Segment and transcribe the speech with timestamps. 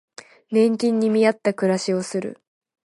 [0.49, 2.41] 年金に見合った暮らしをする